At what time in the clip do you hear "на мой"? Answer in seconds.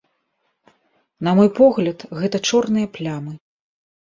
1.27-1.49